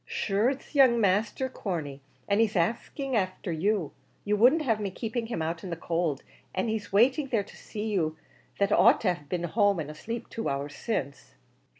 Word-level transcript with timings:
"Shure 0.07 0.49
it's 0.49 0.71
the 0.71 0.77
young 0.79 0.99
masther, 0.99 1.47
Corney, 1.47 2.01
and 2.27 2.41
he 2.41 2.49
axing 2.57 3.15
afther 3.15 3.51
you; 3.51 3.91
you 4.25 4.35
wouldn't 4.35 4.63
have 4.63 4.79
me 4.79 4.89
keeping 4.89 5.27
him 5.27 5.43
out 5.43 5.63
in 5.63 5.69
the 5.69 5.75
cowld, 5.75 6.23
and 6.55 6.69
he 6.71 6.81
waiting 6.91 7.27
there 7.27 7.43
to 7.43 7.55
see 7.55 7.85
you 7.91 8.17
that 8.57 8.71
ought 8.71 9.01
to 9.01 9.13
have 9.13 9.29
been 9.29 9.43
at 9.43 9.51
home 9.51 9.77
and 9.79 9.91
asleep 9.91 10.27
two 10.27 10.49
hours 10.49 10.73
since." 10.75 11.35